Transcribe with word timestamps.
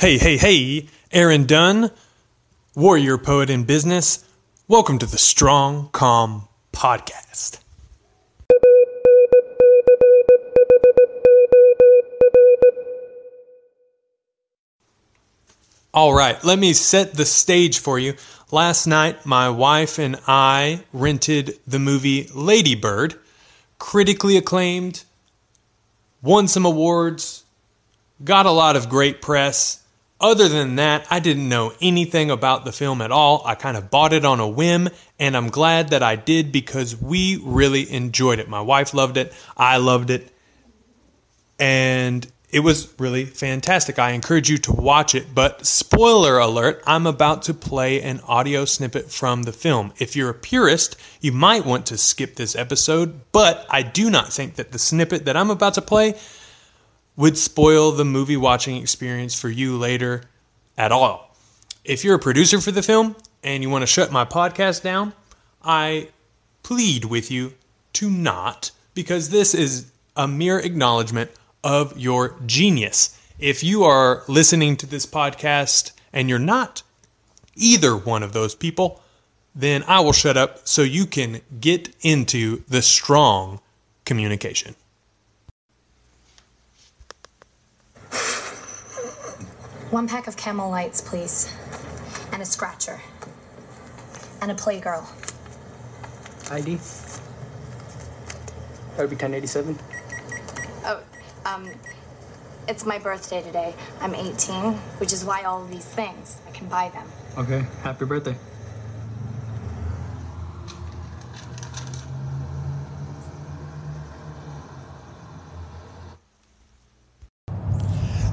Hey, 0.00 0.16
hey, 0.16 0.36
hey, 0.36 0.86
Aaron 1.10 1.44
Dunn, 1.44 1.90
warrior 2.76 3.18
poet 3.18 3.50
in 3.50 3.64
business. 3.64 4.24
Welcome 4.68 5.00
to 5.00 5.06
the 5.06 5.18
Strong 5.18 5.88
Com 5.90 6.46
Podcast. 6.72 7.58
All 15.92 16.14
right, 16.14 16.44
let 16.44 16.60
me 16.60 16.74
set 16.74 17.14
the 17.14 17.24
stage 17.24 17.80
for 17.80 17.98
you. 17.98 18.14
Last 18.52 18.86
night, 18.86 19.26
my 19.26 19.50
wife 19.50 19.98
and 19.98 20.14
I 20.28 20.84
rented 20.92 21.58
the 21.66 21.80
movie 21.80 22.30
Lady 22.32 22.76
Bird, 22.76 23.16
critically 23.80 24.36
acclaimed, 24.36 25.02
won 26.22 26.46
some 26.46 26.64
awards, 26.64 27.42
got 28.22 28.46
a 28.46 28.52
lot 28.52 28.76
of 28.76 28.88
great 28.88 29.20
press. 29.20 29.82
Other 30.20 30.48
than 30.48 30.76
that, 30.76 31.06
I 31.10 31.20
didn't 31.20 31.48
know 31.48 31.72
anything 31.80 32.30
about 32.30 32.64
the 32.64 32.72
film 32.72 33.00
at 33.00 33.12
all. 33.12 33.42
I 33.44 33.54
kind 33.54 33.76
of 33.76 33.88
bought 33.88 34.12
it 34.12 34.24
on 34.24 34.40
a 34.40 34.48
whim, 34.48 34.88
and 35.18 35.36
I'm 35.36 35.48
glad 35.48 35.90
that 35.90 36.02
I 36.02 36.16
did 36.16 36.50
because 36.50 37.00
we 37.00 37.40
really 37.44 37.90
enjoyed 37.92 38.40
it. 38.40 38.48
My 38.48 38.60
wife 38.60 38.94
loved 38.94 39.16
it, 39.16 39.32
I 39.56 39.76
loved 39.76 40.10
it, 40.10 40.32
and 41.60 42.26
it 42.50 42.60
was 42.60 42.92
really 42.98 43.26
fantastic. 43.26 43.98
I 43.98 44.10
encourage 44.10 44.50
you 44.50 44.58
to 44.58 44.72
watch 44.72 45.14
it, 45.14 45.34
but 45.34 45.66
spoiler 45.66 46.38
alert, 46.38 46.82
I'm 46.86 47.06
about 47.06 47.42
to 47.42 47.54
play 47.54 48.02
an 48.02 48.20
audio 48.26 48.64
snippet 48.64 49.12
from 49.12 49.42
the 49.42 49.52
film. 49.52 49.92
If 49.98 50.16
you're 50.16 50.30
a 50.30 50.34
purist, 50.34 50.96
you 51.20 51.30
might 51.30 51.66
want 51.66 51.86
to 51.86 51.98
skip 51.98 52.36
this 52.36 52.56
episode, 52.56 53.20
but 53.32 53.66
I 53.68 53.82
do 53.82 54.10
not 54.10 54.32
think 54.32 54.54
that 54.54 54.72
the 54.72 54.78
snippet 54.78 55.26
that 55.26 55.36
I'm 55.36 55.50
about 55.50 55.74
to 55.74 55.82
play 55.82 56.14
would 57.18 57.36
spoil 57.36 57.90
the 57.90 58.04
movie 58.04 58.36
watching 58.36 58.76
experience 58.76 59.34
for 59.34 59.48
you 59.48 59.76
later 59.76 60.22
at 60.78 60.92
all. 60.92 61.34
If 61.84 62.04
you're 62.04 62.14
a 62.14 62.20
producer 62.20 62.60
for 62.60 62.70
the 62.70 62.80
film 62.80 63.16
and 63.42 63.60
you 63.60 63.68
want 63.68 63.82
to 63.82 63.86
shut 63.86 64.12
my 64.12 64.24
podcast 64.24 64.82
down, 64.82 65.12
I 65.60 66.10
plead 66.62 67.04
with 67.04 67.28
you 67.28 67.54
to 67.94 68.08
not, 68.08 68.70
because 68.94 69.30
this 69.30 69.52
is 69.52 69.90
a 70.16 70.28
mere 70.28 70.60
acknowledgement 70.60 71.32
of 71.64 71.98
your 71.98 72.36
genius. 72.46 73.18
If 73.40 73.64
you 73.64 73.82
are 73.82 74.22
listening 74.28 74.76
to 74.76 74.86
this 74.86 75.04
podcast 75.04 75.90
and 76.12 76.28
you're 76.28 76.38
not 76.38 76.84
either 77.56 77.96
one 77.96 78.22
of 78.22 78.32
those 78.32 78.54
people, 78.54 79.02
then 79.56 79.82
I 79.88 79.98
will 80.00 80.12
shut 80.12 80.36
up 80.36 80.68
so 80.68 80.82
you 80.82 81.04
can 81.04 81.40
get 81.60 81.92
into 82.00 82.62
the 82.68 82.80
strong 82.80 83.58
communication. 84.04 84.76
One 89.90 90.06
pack 90.06 90.26
of 90.26 90.36
Camel 90.36 90.68
Lights, 90.68 91.00
please. 91.00 91.50
And 92.32 92.42
a 92.42 92.44
scratcher. 92.44 93.00
And 94.42 94.50
a 94.50 94.54
Playgirl. 94.54 95.06
ID. 96.52 96.76
That 98.96 98.98
would 98.98 99.10
be 99.10 99.16
1087. 99.16 99.78
Oh, 100.84 101.02
um, 101.46 101.70
it's 102.68 102.84
my 102.84 102.98
birthday 102.98 103.40
today. 103.40 103.74
I'm 104.02 104.14
18, 104.14 104.74
which 104.98 105.14
is 105.14 105.24
why 105.24 105.44
all 105.44 105.62
of 105.62 105.70
these 105.70 105.86
things, 105.86 106.36
I 106.46 106.50
can 106.50 106.68
buy 106.68 106.90
them. 106.90 107.06
Okay. 107.38 107.64
Happy 107.82 108.04
birthday. 108.04 108.36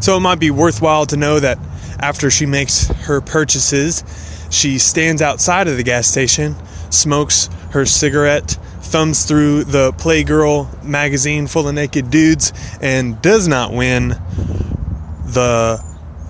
So 0.06 0.18
it 0.18 0.20
might 0.20 0.40
be 0.40 0.52
worthwhile 0.52 1.08
to 1.08 1.18
know 1.18 1.40
that 1.40 1.58
after 2.00 2.30
she 2.30 2.46
makes 2.46 2.86
her 2.86 3.22
purchases, 3.22 4.04
she 4.52 4.78
stands 4.78 5.20
outside 5.20 5.68
of 5.68 5.78
the 5.78 5.84
gas 5.84 6.06
station, 6.06 6.56
smokes 6.92 7.50
her 7.72 7.88
cigarette, 7.88 8.52
thumbs 8.82 9.26
through 9.26 9.64
the 9.64 9.94
Playgirl 9.94 10.84
magazine 10.84 11.48
full 11.48 11.68
of 11.68 11.74
naked 11.74 12.12
dudes, 12.12 12.54
and 12.82 13.20
does 13.24 13.48
not 13.48 13.74
win 13.74 14.10
the 14.10 15.84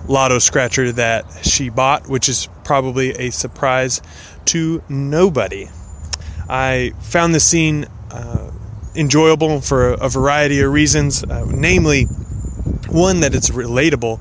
lotto 0.08 0.38
scratcher 0.38 0.92
that 0.92 1.26
she 1.44 1.68
bought, 1.68 2.08
which 2.08 2.30
is 2.30 2.48
probably 2.64 3.10
a 3.10 3.28
surprise 3.28 4.00
to 4.46 4.82
nobody. 4.88 5.68
I 6.48 6.92
found 7.02 7.34
the 7.34 7.40
scene 7.40 7.84
uh, 8.10 8.52
enjoyable 8.94 9.60
for 9.60 9.92
a, 9.92 10.08
variety 10.08 10.62
of 10.62 10.72
reasons, 10.72 11.22
uh, 11.22 11.44
namely, 11.44 12.06
one 12.96 13.20
that 13.20 13.34
it's 13.34 13.50
relatable. 13.50 14.18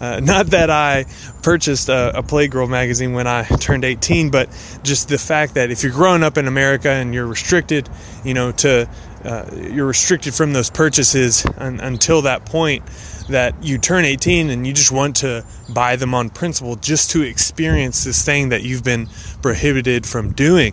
Uh, 0.00 0.20
not 0.20 0.48
that 0.48 0.70
I 0.70 1.06
purchased 1.42 1.88
a, 1.88 2.18
a, 2.18 2.22
Playgirl 2.22 2.68
magazine 2.68 3.14
when 3.14 3.26
I 3.26 3.44
turned 3.60 3.84
18, 3.84 4.30
but 4.30 4.48
just 4.84 5.08
the 5.08 5.18
fact 5.18 5.54
that 5.54 5.70
if 5.70 5.82
you're 5.82 5.92
growing 5.92 6.22
up 6.22 6.38
in 6.38 6.46
America 6.46 6.90
and 6.90 7.12
you're 7.12 7.26
restricted, 7.26 7.88
you 8.24 8.34
know, 8.34 8.52
to 8.52 8.88
uh, 9.24 9.50
you're 9.72 9.86
restricted 9.86 10.32
from 10.32 10.52
those 10.52 10.70
purchases 10.70 11.44
un, 11.56 11.80
until 11.80 12.22
that 12.22 12.46
point 12.46 12.84
that 13.28 13.62
you 13.62 13.76
turn 13.76 14.04
18 14.04 14.48
and 14.48 14.66
you 14.66 14.72
just 14.72 14.92
want 14.92 15.16
to 15.16 15.44
buy 15.68 15.96
them 15.96 16.14
on 16.14 16.30
principle 16.30 16.76
just 16.76 17.10
to 17.10 17.22
experience 17.22 18.04
this 18.04 18.24
thing 18.24 18.50
that 18.50 18.62
you've 18.62 18.84
been 18.84 19.08
prohibited 19.42 20.06
from 20.06 20.32
doing. 20.32 20.72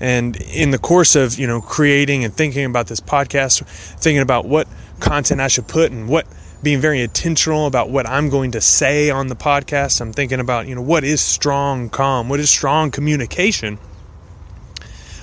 And 0.00 0.36
in 0.36 0.70
the 0.70 0.78
course 0.78 1.16
of, 1.16 1.38
you 1.38 1.46
know, 1.46 1.60
creating 1.60 2.24
and 2.24 2.32
thinking 2.32 2.64
about 2.64 2.86
this 2.86 3.00
podcast, 3.00 3.64
thinking 3.98 4.22
about 4.22 4.44
what 4.44 4.68
content 5.00 5.40
I 5.40 5.48
should 5.48 5.66
put 5.66 5.90
and 5.90 6.08
what 6.08 6.26
being 6.66 6.80
very 6.80 7.00
intentional 7.00 7.68
about 7.68 7.90
what 7.90 8.08
I'm 8.08 8.28
going 8.28 8.50
to 8.50 8.60
say 8.60 9.08
on 9.08 9.28
the 9.28 9.36
podcast. 9.36 10.00
I'm 10.00 10.12
thinking 10.12 10.40
about, 10.40 10.66
you 10.66 10.74
know, 10.74 10.82
what 10.82 11.04
is 11.04 11.20
strong 11.20 11.88
com? 11.90 12.28
What 12.28 12.40
is 12.40 12.50
strong 12.50 12.90
communication? 12.90 13.78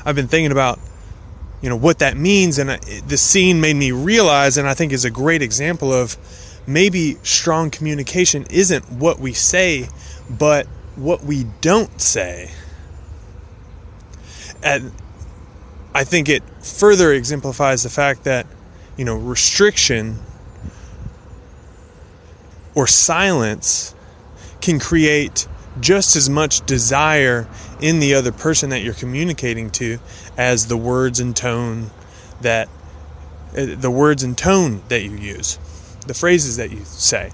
I've 0.05 0.15
been 0.15 0.29
thinking 0.29 0.53
about, 0.53 0.79
you 1.61 1.67
know, 1.67 1.75
what 1.75 1.99
that 1.99 2.15
means. 2.15 2.59
And 2.59 2.69
the 3.09 3.17
scene 3.17 3.59
made 3.59 3.75
me 3.75 3.91
realize, 3.91 4.57
and 4.57 4.69
I 4.69 4.73
think 4.73 4.93
is 4.93 5.03
a 5.03 5.09
great 5.09 5.41
example 5.41 5.91
of 5.91 6.15
maybe 6.65 7.17
strong 7.23 7.69
communication 7.69 8.45
isn't 8.49 8.89
what 8.89 9.19
we 9.19 9.33
say, 9.33 9.89
but 10.29 10.65
what 10.95 11.25
we 11.25 11.43
don't 11.59 11.99
say. 11.99 12.51
And 14.63 14.93
I 15.93 16.05
think 16.05 16.29
it 16.29 16.41
further 16.63 17.11
exemplifies 17.11 17.83
the 17.83 17.89
fact 17.89 18.23
that, 18.23 18.47
you 18.95 19.03
know, 19.03 19.17
restriction 19.17 20.19
or 22.75 22.87
silence 22.87 23.93
can 24.61 24.79
create 24.79 25.47
just 25.79 26.15
as 26.15 26.29
much 26.29 26.65
desire 26.65 27.47
in 27.81 27.99
the 27.99 28.13
other 28.13 28.31
person 28.31 28.69
that 28.69 28.81
you're 28.81 28.93
communicating 28.93 29.69
to 29.71 29.99
as 30.37 30.67
the 30.67 30.77
words 30.77 31.19
and 31.19 31.35
tone 31.35 31.89
that 32.41 32.67
uh, 33.57 33.65
the 33.75 33.91
words 33.91 34.23
and 34.23 34.37
tone 34.37 34.81
that 34.87 35.03
you 35.03 35.11
use 35.11 35.59
the 36.07 36.13
phrases 36.13 36.57
that 36.57 36.71
you 36.71 36.81
say. 36.83 37.31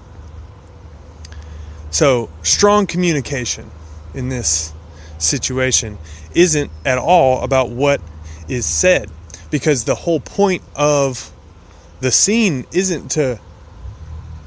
So 1.90 2.30
strong 2.42 2.86
communication 2.86 3.70
in 4.14 4.28
this 4.28 4.72
situation 5.18 5.98
isn't 6.34 6.70
at 6.84 6.98
all 6.98 7.42
about 7.42 7.70
what 7.70 8.00
is 8.48 8.64
said 8.66 9.10
because 9.50 9.84
the 9.84 9.94
whole 9.94 10.20
point 10.20 10.62
of 10.74 11.32
the 12.00 12.10
scene 12.10 12.64
isn't 12.72 13.10
to 13.12 13.40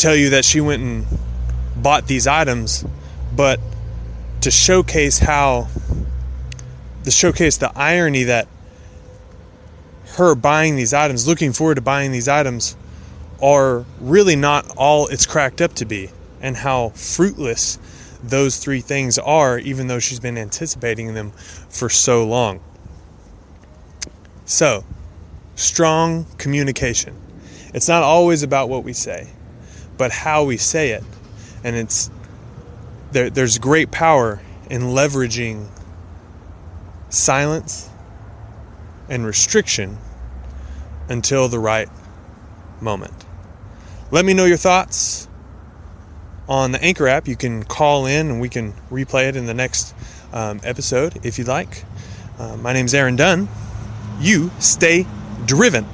tell 0.04 0.16
you 0.18 0.32
that 0.32 0.44
she 0.44 0.60
went 0.60 0.84
and 0.84 1.06
bought 1.78 2.08
these 2.08 2.28
items, 2.28 2.86
but 3.34 3.58
to 4.42 4.52
showcase 4.52 5.18
how 5.18 5.70
to 7.06 7.12
showcase 7.12 7.56
the 7.58 7.72
irony 7.74 8.24
that 8.24 8.50
her 10.18 10.36
buying 10.36 10.76
these 10.76 10.94
items, 10.94 11.26
looking 11.26 11.54
forward 11.54 11.76
to 11.76 11.82
buying 11.82 12.12
these 12.12 12.28
items, 12.28 12.76
are 13.42 13.86
really 14.02 14.36
not 14.36 14.70
all 14.76 15.08
it's 15.08 15.26
cracked 15.26 15.62
up 15.62 15.74
to 15.74 15.86
be, 15.86 16.10
and 16.42 16.58
how 16.58 16.90
fruitless 16.90 17.80
those 18.22 18.58
three 18.58 18.82
things 18.82 19.18
are, 19.18 19.58
even 19.58 19.88
though 19.88 20.00
she's 20.00 20.20
been 20.20 20.38
anticipating 20.38 21.14
them 21.14 21.32
for 21.70 21.90
so 21.90 22.26
long. 22.26 22.60
So, 24.44 24.84
strong 25.56 26.26
communication. 26.38 27.16
It's 27.74 27.88
not 27.88 28.04
always 28.04 28.44
about 28.44 28.68
what 28.68 28.84
we 28.84 28.92
say 28.92 29.30
but 29.98 30.12
how 30.12 30.44
we 30.44 30.58
say 30.58 30.92
it. 30.92 31.04
And 31.64 31.76
it's 31.76 32.10
there, 33.12 33.30
there's 33.30 33.58
great 33.58 33.92
power 33.92 34.42
in 34.70 34.82
leveraging 34.82 35.68
silence 37.10 37.90
and 39.10 39.26
restriction 39.26 39.98
until 41.10 41.48
the 41.48 41.60
right 41.60 41.90
moment. 42.82 43.14
Let 44.12 44.26
me 44.26 44.34
know 44.34 44.46
your 44.46 44.58
thoughts 44.58 45.28
on 46.48 46.72
the 46.72 46.84
Anchor 46.84 47.08
app. 47.08 47.28
You 47.28 47.36
can 47.36 47.64
call 47.64 48.06
in 48.06 48.30
and 48.30 48.42
we 48.42 48.50
can 48.50 48.74
replay 48.92 49.30
it 49.30 49.36
in 49.36 49.46
the 49.46 49.54
next 49.54 49.94
um, 50.32 50.60
episode 50.64 51.26
if 51.26 51.38
you'd 51.38 51.48
like. 51.48 51.84
Uh, 52.38 52.58
my 52.58 52.74
name's 52.74 52.94
Aaron 52.94 53.16
Dunn. 53.16 53.48
You 54.20 54.52
stay 54.60 55.06
driven. 55.46 55.86